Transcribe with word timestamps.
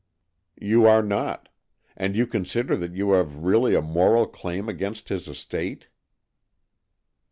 "You 0.71 0.87
are 0.87 1.03
not. 1.03 1.47
And 1.95 2.15
you 2.15 2.25
consider 2.25 2.75
that 2.75 2.95
you 2.95 3.11
have 3.11 3.43
really 3.43 3.75
a 3.75 3.83
moral 3.83 4.25
claim 4.25 4.67
against 4.67 5.09
his 5.09 5.27
estate." 5.27 5.89